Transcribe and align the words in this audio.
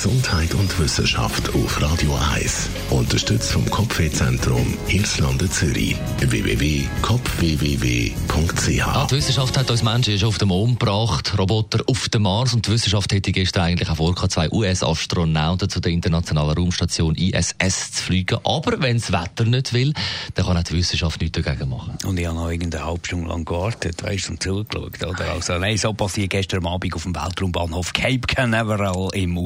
Gesundheit 0.00 0.54
und 0.54 0.78
Wissenschaft 0.78 1.52
auf 1.56 1.82
Radio 1.82 2.16
1. 2.32 2.70
Unterstützt 2.90 3.50
vom 3.50 3.68
Kopfwehzentrum 3.68 4.78
Irlande 4.86 5.50
Zürich. 5.50 5.96
www.kopfwww.ch. 6.20 8.68
Ja, 8.68 9.08
die 9.10 9.16
Wissenschaft 9.16 9.58
hat 9.58 9.68
uns 9.72 9.82
Menschen 9.82 10.16
schon 10.16 10.28
auf 10.28 10.38
den 10.38 10.46
Mond 10.46 10.78
gebracht, 10.78 11.36
Roboter 11.36 11.82
auf 11.88 12.08
den 12.10 12.22
Mars 12.22 12.54
und 12.54 12.68
die 12.68 12.70
Wissenschaft 12.70 13.12
hätte 13.12 13.32
gestern 13.32 13.64
eigentlich 13.64 13.90
auch 13.90 13.96
vor, 13.96 14.14
zwei 14.28 14.48
US-Astronauten 14.52 15.68
zu 15.68 15.80
der 15.80 15.90
internationalen 15.90 16.56
Raumstation 16.56 17.16
ISS 17.16 17.90
zu 17.90 18.04
fliegen. 18.04 18.38
Aber 18.44 18.80
wenn 18.80 18.98
das 18.98 19.10
Wetter 19.10 19.46
nicht 19.46 19.72
will, 19.72 19.94
dann 20.34 20.46
kann 20.46 20.58
auch 20.58 20.62
die 20.62 20.74
Wissenschaft 20.74 21.20
nichts 21.20 21.42
dagegen 21.42 21.70
machen. 21.70 21.98
Und 22.06 22.20
ich 22.20 22.26
habe 22.26 22.36
noch 22.36 22.48
irgendeine 22.48 22.86
halbe 22.86 23.04
Stunde 23.04 23.30
lang 23.30 23.44
gewartet, 23.44 24.00
weißt 24.04 24.28
du, 24.28 24.30
und 24.30 24.44
zugeschaut. 24.44 25.02
Oder? 25.02 25.32
Also, 25.32 25.58
nein, 25.58 25.76
so 25.76 25.92
passiert 25.92 26.30
gestern 26.30 26.64
Abend 26.68 26.94
auf 26.94 27.02
dem 27.02 27.16
Weltraumbahnhof 27.16 27.92
Cape 27.92 28.28
Canaveral 28.28 29.08
im 29.14 29.36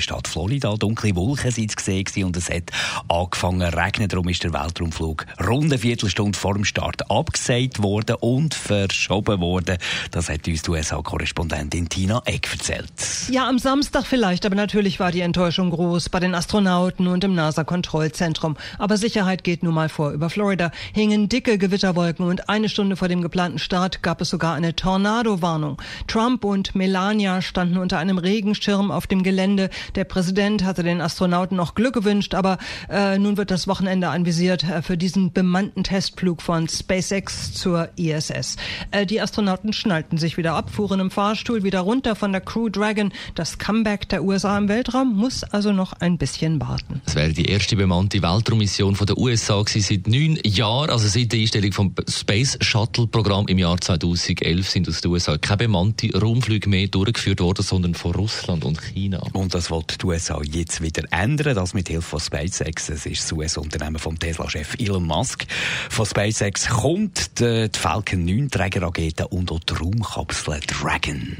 US-Bundesstaat 0.00 0.28
Florida. 0.28 0.74
Dunkle 0.76 1.14
Wolken 1.14 1.50
sind 1.50 1.76
gesehen 1.76 2.24
und 2.24 2.36
es 2.36 2.48
hat 2.50 2.70
angefangen 3.08 3.70
zu 3.70 3.76
regnen. 3.76 4.08
Darum 4.08 4.28
ist 4.28 4.42
der 4.42 4.52
Weltraumflug 4.52 5.26
rund 5.46 5.64
eine 5.64 5.78
Viertelstunde 5.78 6.38
vor 6.38 6.54
dem 6.54 6.64
Start 6.64 7.10
abgesagt 7.10 7.82
worden 7.82 8.16
und 8.20 8.54
verschoben 8.54 9.40
worden. 9.40 9.76
Das 10.10 10.28
hat 10.28 10.48
uns 10.48 10.62
die 10.62 10.70
USA-Korrespondentin 10.70 11.88
Tina 11.88 12.22
Eck 12.24 12.50
erzählt. 12.52 12.92
Ja, 13.30 13.48
am 13.48 13.58
Samstag 13.58 14.06
vielleicht, 14.06 14.46
aber 14.46 14.54
natürlich 14.54 15.00
war 15.00 15.12
die 15.12 15.20
Enttäuschung 15.20 15.70
groß 15.70 16.08
bei 16.08 16.20
den 16.20 16.34
Astronauten 16.34 17.06
und 17.06 17.22
im 17.24 17.34
NASA-Kontrollzentrum. 17.34 18.56
Aber 18.78 18.96
Sicherheit 18.96 19.44
geht 19.44 19.62
nun 19.62 19.74
mal 19.74 19.88
vor. 19.88 20.12
Über 20.12 20.30
Florida 20.30 20.70
hingen 20.94 21.28
dicke 21.28 21.58
Gewitterwolken 21.58 22.26
und 22.26 22.48
eine 22.48 22.68
Stunde 22.68 22.96
vor 22.96 23.08
dem 23.08 23.22
geplanten 23.22 23.58
Start 23.58 24.02
gab 24.02 24.20
es 24.20 24.30
sogar 24.30 24.54
eine 24.54 24.74
Tornado-Warnung. 24.74 25.80
Trump 26.06 26.44
und 26.44 26.74
Melania 26.74 27.42
standen 27.42 27.76
unter 27.76 27.98
einem 27.98 28.18
Regenschirm 28.18 28.90
auf 28.90 29.06
dem 29.06 29.22
Gelände. 29.22 29.70
Der 29.94 30.04
Präsident 30.04 30.64
hatte 30.64 30.82
den 30.82 31.00
Astronauten 31.00 31.56
noch 31.56 31.74
Glück 31.74 31.94
gewünscht, 31.94 32.34
aber 32.34 32.58
äh, 32.88 33.18
nun 33.18 33.36
wird 33.36 33.50
das 33.50 33.66
Wochenende 33.66 34.08
anvisiert 34.08 34.64
äh, 34.64 34.82
für 34.82 34.96
diesen 34.96 35.32
bemannten 35.32 35.84
Testflug 35.84 36.42
von 36.42 36.68
SpaceX 36.68 37.52
zur 37.52 37.88
ISS. 37.96 38.56
Äh, 38.90 39.06
die 39.06 39.20
Astronauten 39.20 39.72
schnallten 39.72 40.18
sich 40.18 40.36
wieder 40.36 40.54
ab, 40.54 40.70
fuhren 40.70 41.00
im 41.00 41.10
Fahrstuhl 41.10 41.62
wieder 41.62 41.80
runter 41.80 42.14
von 42.14 42.32
der 42.32 42.40
Crew 42.40 42.68
Dragon. 42.68 43.12
Das 43.34 43.58
Comeback 43.58 44.08
der 44.08 44.24
USA 44.24 44.56
im 44.56 44.68
Weltraum 44.68 45.16
muss 45.16 45.44
also 45.44 45.72
noch 45.72 45.92
ein 45.94 46.18
bisschen 46.18 46.60
warten. 46.60 47.00
Es 47.06 47.14
wäre 47.14 47.32
die 47.32 47.46
erste 47.46 47.76
bemannte 47.76 48.22
Weltraummission 48.22 48.96
von 48.96 49.06
der 49.06 49.18
USA 49.18 49.62
gewesen 49.62 49.80
seit 49.80 50.06
neun 50.06 50.38
Jahren, 50.44 50.90
also 50.90 51.08
seit 51.08 51.32
der 51.32 51.40
Einstellung 51.40 51.72
vom 51.72 51.94
Space 52.08 52.58
Shuttle 52.60 53.06
Programm 53.06 53.48
im 53.48 53.58
Jahr 53.58 53.80
2011 53.80 54.68
sind 54.68 54.88
aus 54.88 55.00
den 55.00 55.10
USA 55.10 55.36
keine 55.38 55.58
bemannte 55.58 56.10
Raumflüge 56.18 56.68
mehr 56.68 56.86
durchgeführt 56.88 57.40
worden, 57.40 57.62
sondern 57.62 57.94
von 57.94 58.12
Russland 58.12 58.64
und 58.64 58.80
China. 58.80 59.22
Und 59.32 59.54
das 59.54 59.70
wird 59.80 60.02
die 60.02 60.06
USA 60.06 60.40
jetzt 60.42 60.82
wieder 60.82 61.02
ändern, 61.10 61.54
das 61.54 61.74
mit 61.74 61.88
Hilfe 61.88 62.10
von 62.10 62.20
SpaceX. 62.20 62.88
Es 62.90 63.06
ist 63.06 63.22
das 63.22 63.32
US-Unternehmen 63.32 63.98
vom 63.98 64.18
Tesla-Chef 64.18 64.74
Elon 64.78 65.04
Musk. 65.04 65.46
Von 65.88 66.06
SpaceX 66.06 66.68
kommt 66.68 67.40
die, 67.40 67.68
die 67.70 67.78
Falcon 67.78 68.24
9 68.24 68.50
Trägerrakete 68.50 69.28
und 69.28 69.50
auch 69.50 69.60
die 69.60 69.74
Raumkapsel 69.74 70.60
Dragon. 70.66 71.36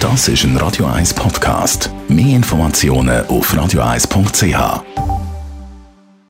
Das 0.00 0.28
ist 0.28 0.44
ein 0.44 0.56
Radio 0.56 0.86
1 0.86 1.14
Podcast. 1.14 1.90
Mehr 2.08 2.36
Informationen 2.36 3.26
auf 3.26 3.52
radio1.ch. 3.54 5.09